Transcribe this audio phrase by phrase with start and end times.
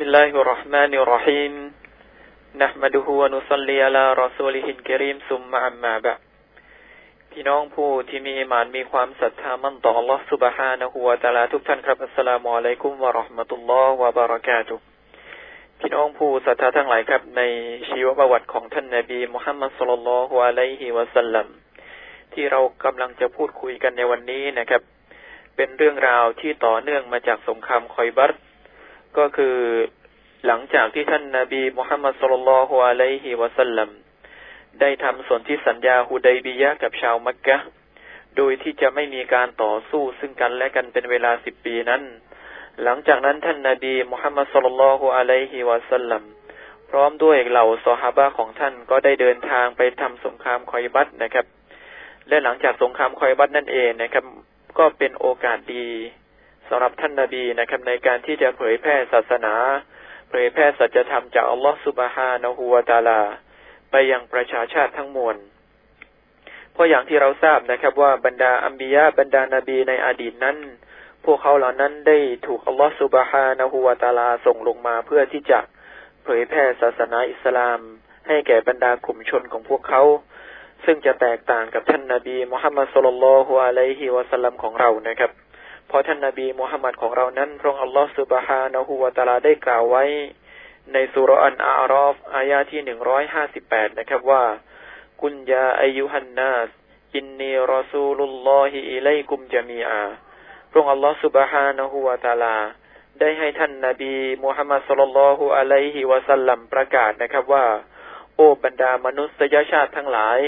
[0.00, 1.54] بسم الله الرحمن الرحيم
[2.56, 6.20] نحمده ونصلي على رسوله الكريم ثم أما بعد
[7.30, 14.74] พี่น้องผู้ที่มีมานมีความศรัทธามั่นต่อ Allah سبحانه และ تعالى ทุกท่านครับอัสสลามุอะลัยกุมวะราะห์มะตุลลอฮ์วะบะเราะกาตุ
[15.80, 17.42] พี่น้องผู้ศรัทธาทั้งหลายครับ ใน
[17.90, 21.46] ชีวประวัติของท่านนบีมุฮัมมัดสุลลัลฮุอะลัยฮิวะสัลลัม
[22.32, 24.82] ที่เรากำลังจะพูดคุยกันในวันนี้นะครับ
[25.56, 28.32] เป็นเรื่องราวที่ต่อเนื่องมาจากสงครามคอยบัต
[29.18, 29.56] ก็คือ
[30.46, 33.90] หลังจากที่ท่านนาบีมุฮัมมัดสุลลัลฮุอะลัยฮิวะสัลลัม
[34.80, 37.56] ได้ทำสนธิสัญญาฮุดัยบียะกับชาวมักกะ
[38.36, 42.02] โดยที่จะไม่มีการต่อสู้ซึ่งกันและกันเป็นเวลาสิบปีนั้น
[42.82, 46.22] หลังจากนั้นท่านนาบีมุฮัมมัดสุลลัลฮุอะลัยฮิวะสัลลัม
[46.90, 51.46] พร้อมด้วยเหล่าซอฮาบะของท่านก็ได้เดินทางไปทำสงครามคอยบัตนะครับ
[52.28, 54.24] และหลังจากสงครามคอยบัตนั่นเองนะครับ
[54.78, 55.86] ก็เป็นโอกาสดี
[56.70, 59.54] สำหรับท่านนาบีนะครับในการที่จะเผยแพร่ศาสนา
[60.30, 63.20] เผยแพร่สัจธรรมจากอัลลอฮฺสุบฮานะฮูวาตาลา
[63.90, 65.36] ไปยังประชาชาติทั้งมวล
[66.72, 70.56] เพราะอย่างที่เราทราบนะครับว่าบรรดาอัมบียะบรรดานาบีในอดีตนั้น
[71.24, 75.60] พวกเขาเหล่านั้นได้ถูกอัลลอฮฺสุบฮานะฮูวาตาลาส่งลงมาเพื่อที่จะ
[76.24, 77.78] เผยแพร่ศาสนาอิสลาม
[78.28, 80.02] ให้แก่บรรดากลุ่มชนของพวกเขา
[80.84, 85.30] ซึ่งจะแตกต่างกับท่านนาบีมุฮัมมัดสุลลัลฮุอะลัยฮิวะสัลลัมของเรานะครับ
[85.90, 90.04] พราะท่านนาบีมุฮัมมัดของเรานั้นพระองค์อัลลอฮฺสุบฮานะฮูวาตาลาได้กล่าวไว้
[90.92, 94.44] ในสุรอันอารอฟอายาที่หนึ่งร้อยห้าสิบแปดนะครับว่า
[95.22, 96.68] กุญยาอายุฮันนาส
[97.16, 100.02] อินนีรอซูลุลลอฮิอิเลกุมจามีอา
[100.70, 102.56] พระองค์อัลลอฮฺสุบฮานะฮูวาตาลา
[103.20, 107.66] ได้ให้ท่านนาบีมุฮัมมัดสุลลัลฮุอะลัยฮิวะสัลลัมประกาศนะครับว่า
[108.36, 110.38] โอ้บรรดามนุษยชาติทั้งหลาย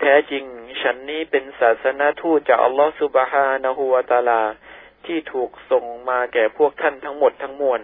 [0.00, 0.44] แท้จริง
[0.82, 4.42] ฉันนี้เป็นศาสนาทูตจากอัลลอฮฺสุบฮานะฮูวาตาลา
[5.06, 7.80] ที่ถูกส่งมาแก่พวกท่านทั้งหมดทั้งมวล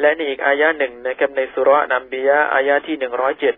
[0.00, 3.54] และในอีกอายะหนึ่งนะครับในสุรนัมบียะอายะที่หนึ่งร้อยเจ็ด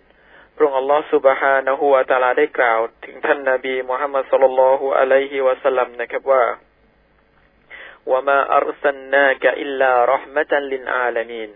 [0.57, 6.43] พระองค์อัลลอฮฺสุบฮานะฮูวาตาลาได้กล่าว ถึงท่านนาบีมุฮัมมัดสุลลัลฮุอะลัยฮิวะสัลลัมนะครับว่า
[8.11, 11.51] ว่ามาอัลสันนากะอิลลารห์มะตันลินอาลามีน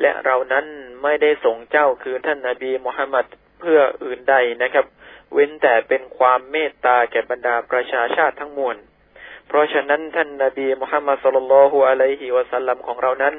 [0.00, 0.66] และเรานั้น
[1.02, 3.26] ไม่ได้ส่งเจ้าคือท่านนาบีมุฮัมมัด
[3.60, 4.86] เพื่ออื่นใดนะครับ
[5.32, 8.76] เว้นแต่เป็นความเมตตาแก่บรรดาประชาชาติทั้งมวล
[9.52, 13.34] เพราะฉะนั้นท่านนาบีมุฮัมมัดสุลลัลฮุอะลัยฮิวะสัลลัมของเรานั้น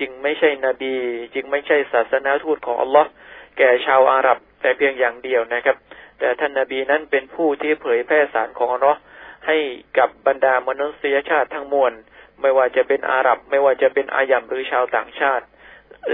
[0.00, 0.94] จึงไม่ใช่นบี
[1.34, 3.10] จึงไม่ใช่ศาสนาทูตของอัลลอฮ์
[3.58, 5.76] แก่ชาวอาหรับ แต่เพียงอย่างเดียวนะครับ
[6.18, 9.00] แต่ท่านนาบีนั้นเป็นผู้ที่เผยแพร่สารของอัลลอฮ์
[9.46, 9.56] ให้
[9.98, 11.92] กับบรรดามนุษยชาติทั้งมวล
[12.40, 15.44] ไม่ว่าจะเป็นอาหรับ ไม่ว่าจะเป็นอายัมหรือชาวต่างชาติ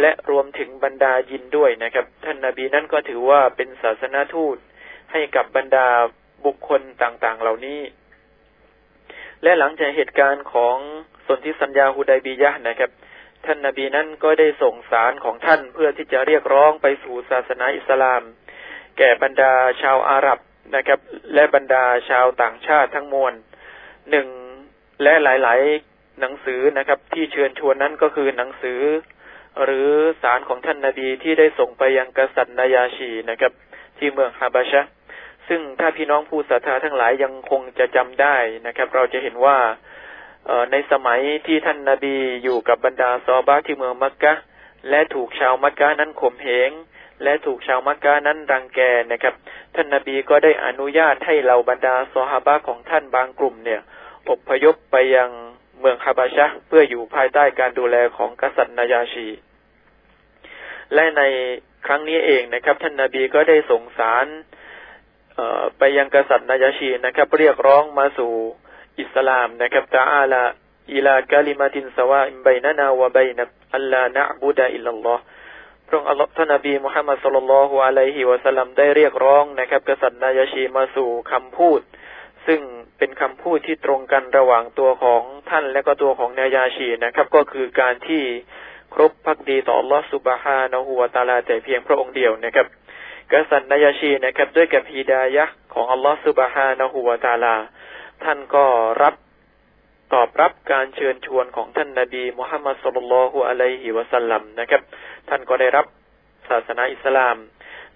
[0.00, 4.56] และรวมถึงบรรดายินด้วยนะครับ ท่านนาบีนั้นก็ถือว่าเป็นศาสนาทูต
[5.12, 5.86] ให้กับบรรดา
[6.46, 7.80] บุคคลต่างๆ เหล่านี้
[9.42, 10.76] และหลังจากเหตุการณ์ของ
[11.26, 12.90] สนธิสัญญาฮุดายบียะนะครับ
[13.44, 18.22] ท่านนาบีนั้นก็ได้ส่งสารของท่านเพื่อที่จะเรียกร้องไปสู่ศาสนาอิสลาม
[18.98, 19.52] แก่บรรดา
[19.82, 20.38] ชาวอาหรับ
[20.76, 21.00] นะครับ
[21.34, 23.34] และบรรดาชาวต่างชาติทั้งมวล
[24.10, 24.28] หนึ่ง
[25.02, 28.80] และหลาย ๆ หนังสือนะครับ ที่เชิญชวนนั้นก็คือหนังสือ
[29.64, 29.88] หรือ
[30.22, 33.52] สารของท่านนาบีที่ได้ส่งไปยังกษัตริย์นายาชีนะครับ
[33.98, 34.82] ที่เมืองฮาบาชะ
[35.48, 39.58] ซึ่งถ้าพี่น้องผู้ศรัทธาทั้งหลายยังคงจะจำได้นะครับ เราจะเห็นว่า
[40.72, 44.34] ในสมัยที่ท่านนาบีอยู่กับบรรดาซอบาที่เมืองมักกะ
[44.90, 46.70] และถูกชาวมักกะนั้นข่มเหง
[47.22, 48.80] และถูกชาวมักกะนั้นรังแก
[49.12, 49.34] นะครับ
[49.74, 53.80] ท่านนาบีก็ได้อนุญาตให้เหล่าบรรดาซอฮาบะของท่านบางกลุ่มเนี่ย
[54.28, 55.30] อพยพไปยัง
[55.80, 59.28] เมืองคาบาชะเพื่ออยู่ภายใต้การดูแลของกษัตริย์นายาชี
[60.94, 61.22] และใน
[61.86, 64.26] ครั้งนี้เองนะครับ ท่านนาบีก็ได้ส่งสาร
[65.78, 68.32] ไปยังกษัตริย์นายชีนะครับ เรียกร้องมาสู่
[69.00, 70.42] อิสลามนะครับตาอาลา
[70.94, 75.22] อิลากาลิมาตินสวาอิมไบนานาวะไบนับอัลลานะบุดะอิลลัลลอฮ์
[75.88, 81.80] พระองค์อัลลอฮ์ท่านนบีมุฮัมมัดสุลลัลฮุอะลัยฮิวะสัลลัมได้เรียกร้องนะครับ กษัตริย์นายชีมาสู่คำพูด
[82.46, 82.60] ซึ่ง
[82.98, 88.22] เป็นคำพูดที่ตรงกันระหว่างตัวของท่านและก็ตัวของนายาชีนะครับ ก็คือการที่
[88.94, 92.66] ครบพักดีต่ออัลลอฮ์สุบฮานะฮูวะตาลาแต่เพียงพระองค์เดียวนะครับ
[93.34, 97.56] กษัตริย์นายชีนะครับ ด้วยกับฮีดายะของอัลลอฮฺสุบฮานะฮูวาตาลา
[98.24, 98.64] ท่านก็
[99.02, 99.14] รับ
[100.14, 104.82] ตอบรับการเชิญชวนของท่านนาบีมุฮัมมัดสุลลัลฮุอะลัยฮิวะสัลลัมนะครับ
[105.28, 105.86] ท่านก็ได้รับ
[106.48, 107.36] ศาสนาอิสลาม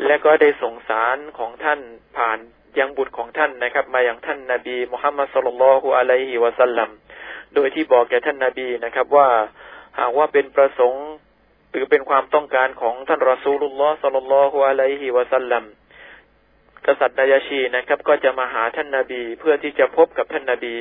[0.06, 1.80] และก็ได้ส่งสารของท่าน
[2.16, 2.38] ผ่าน
[2.78, 6.90] ยังบุตรของท่านนะครับ มาอย่างท่านนาบีมุฮัมมัดสุลลัลฮุอะลัยฮิวะสัลลัม
[7.54, 9.28] โดยที่บอกแก่ท่านนาบีนะครับว่า
[9.98, 11.06] หากว่าเป็นประสงค์
[11.70, 15.64] หรือเป็นความต้องการของท่านรอซูลุลลอฮ์สัลลัลลอฮุอะลัยฮิวะสัลลัม
[16.86, 20.76] กษัตริย์นายาชีนะครับ ก็จะมาหาท่านนาบีเพื่อที่จะพบกับท่านนาบี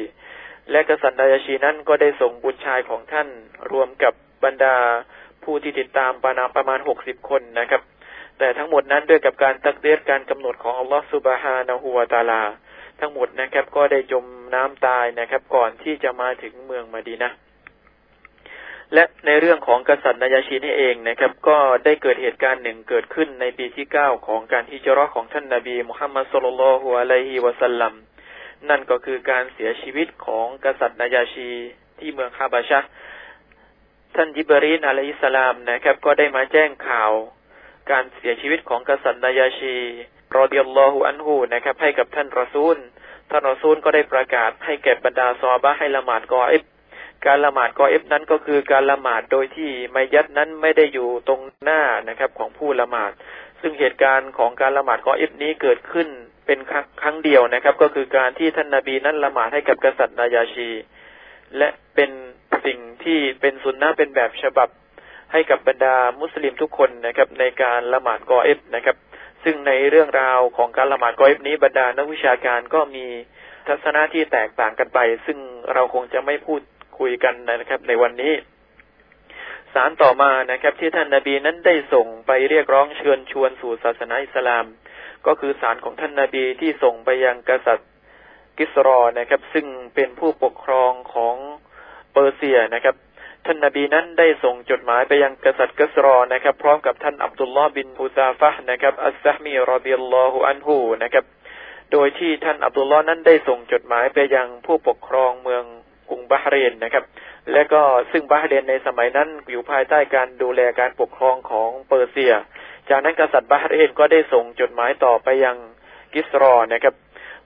[0.71, 3.27] และกษัตริย์นายาชีนั้นก็ได้ส่งบุตรชายของท่าน
[3.71, 4.13] รวมกับ
[4.43, 4.75] บรรดา
[5.43, 7.81] ผู้ที่ติดตามปานาประมาณหกสิบคนนะครับ
[8.39, 12.43] แต่ทั้งหมดนั้นด้วยกับการตักเดียดการกำหนดของอัลลอฮฺสุบฮานะฮูวาตาลา
[12.99, 14.25] ทั้งหมดนะครับ ก็ได้จม
[14.55, 17.31] น้ำตายนะครับ ก่อนที่จะมาถึงเมืองมาดีนะ
[18.93, 27.93] และในเรื่องของกษัตริย์นายาชีนี่เองนะครับ ก็ได้เกิดเหตุการณ์หนึ่งเกิดขึ้นในปีที่เก้าของการฮิจรัตของท่านนาบีมุฮัมมัดสุลลัลฮุอะลัยฮิวะสัลลัม
[28.69, 31.51] นั่นก็คือการเสียชีวิตของกษัตริย์นายาชี
[31.99, 32.79] ที่เมืองคาบาชะ
[34.15, 37.11] ท่านยิบรีนอะลัยสลามนะครับ ก็ได้มาแจ้งข่าว
[37.91, 39.75] การเสียชีวิตของกษัตริย์นายาชี
[40.35, 42.77] รอเดิยัลลอฮุอันฮูนะครับ ให้กับท่านรอซูล
[43.29, 46.63] ท่านรอซูลก็ได้ประกาศให้แก่บรรดาซอบะให้ละหมาดกออิบ
[47.25, 53.11] การละหมาดกอเอฟนั้นก็คือการละหมาดโดยที่ไมยัดนั้นไม่ได้อยู่ตรงหน้านะครับของผู้ละหมาด
[53.61, 56.07] ซึ่งเหตุการณ์ของการละหมาดกอเอฟนี้เกิดขึ้น
[56.45, 56.59] เป็น
[57.01, 60.69] ครั้งเดียวนะครับ ก็คือการที่ท่านนาบีนั้นละหมาดให้กับกษัตริย์นายาชี
[61.57, 62.11] และเป็น
[62.65, 64.69] สิ่งที่เป็นสุนนะเป็นแบบฉบับ
[65.31, 68.97] ให้กับบรรดามุสลิมทุกคนนะครับ ในการละหมาดกอเอฟนะครับ
[69.43, 73.05] ซึ่งในเรื่องราวของการละหมาดกอเอฟนี้บรรดานักวิชาการก็มี
[73.67, 75.37] ทัศนะที่แตกต่างกันไป ซึ่ง
[75.73, 76.61] เราคงจะไม่พูด
[76.99, 78.33] คุยกันนะครับ ในวันนี้
[79.73, 84.65] สารต่อมานะครับ ที่ท่านนาบีนั้นได้ส่งไปเรียกร้องเชิญชวนสู่ศาสนาอิสลาม
[85.27, 87.89] ก็คือสารของท่านนาบีที่ส่งไปยังกษัตริย์
[88.57, 89.65] กิสรอนะครับ ซึ่ง
[89.95, 91.35] เป็นผู้ปกครองของ
[92.13, 92.95] เปอร์เซียนะครับ
[93.45, 101.25] ท่านนาบีนั้นได้ส่งจดหมายไปยังกษัตริย์กิสรอนะครับ พร้อมกับท่านอับดุลลอฮ์บินฮูซาฟะนะครับอัสซะฮ์มีรอฎิยัลลอฮุอันฮูนะครับ
[101.91, 105.63] โดยที่ท่านอับดุลลอฮ์นั้นได้ส่งจดหมายไปยังผู้ปกครองเมือง
[106.09, 107.03] กรุงบาฮเรนนะครับ
[107.53, 107.81] และก็
[108.11, 112.33] ซึ่งบาฮเรนในสมัยนั้นอยู่ภายใต้การดูแลการปกครองของเปอร์เซีย
[112.89, 115.57] จากนั้นกษัตริย์บาฮเรนก็ได้ส่งจดหมายต่อไปยัง
[116.13, 116.95] กิสรอนะครับ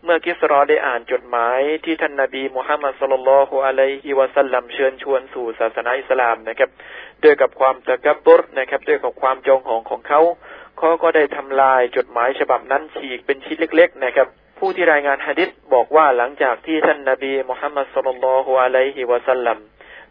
[0.03, 6.69] เมื่อกิสรอได้อ่านจดหมายที่ท่านนาบีมุฮัมมัดสุลลัลฮุอะลัยฮิวะสัลลัมเชิญชวนสู่ศาสนาอิสลามนะครับ
[7.23, 10.21] ด้วยกับความตะกับบุรนะครับ ด้วยกับความจองหองของเขา
[10.77, 14.27] เขาก็ได้ทำลายจดหมายฉบับนั้นฉีกเป็นชิ้นเล็ก ๆ นะครับ
[14.63, 19.57] ผู้ที่รายงานฮะดิษบอกว่าหลังจากที่ท่านนาบีมุฮัมมัดสุลลัลฮุอะลัยฮิวะสัลลัม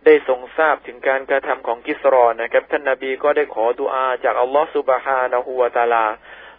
[0.05, 6.07] ได้ทรงทราบถึงการกระทำของกิสรอนะครับ ท่านนาบีก็ได้ขอดุอาจากอัลลอฮฺสุบฮานะฮูวะตาลา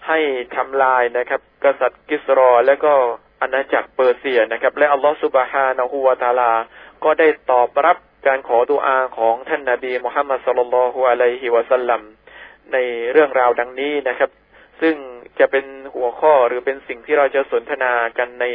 [0.08, 0.20] ให้
[0.56, 2.94] ทำลายนะครับ กษัตริย์กิสรอและก็
[3.42, 6.52] อาณาจักรเปอร์เซียนะครับ และอัลลอฮฺสุบฮานะฮูวะตาลา
[7.04, 7.98] ก็ได้ตอบรับ
[8.28, 12.02] การขอดุอาของท่านนาบีมุฮัมมัดสุลลัลฮุอะลัยฮิวะสัลลัม
[12.74, 12.78] ใน
[13.12, 14.32] เรื่องราวดังนี้นะครับ
[14.82, 14.96] ซึ่ง
[15.42, 15.66] จะเป็น
[15.96, 18.46] หัวข้อหรือเป็นสิ่งที่เราจะสนทนากันใน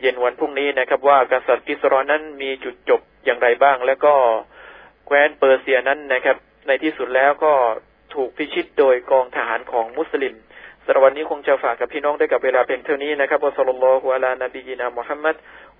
[0.00, 4.14] เย็นวันพรุ่งนี้นะครับ ว่ากษัตริย์กิสรอนั้นมีจุดจบอย่างไรบ้าง แล้วก็
[5.06, 6.36] แคว้นเปอร์เซียนั้นนะครับ
[6.66, 7.52] ในที่สุดแล้วก็
[8.14, 10.34] ถูกพิชิตโดยกองทหารของมุสลิม
[10.84, 15.36] สำหรับวันนี้คงจะฝากกับพี่น้องได้กับเวลาเพียงเท่านี้นะครับวะสัลลัลลอฮุอะลานบียินามุฮัมมัด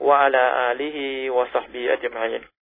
[0.07, 1.07] วะอะลาอาลีฮิ
[1.37, 2.60] วะซัฮบีอัจมัยน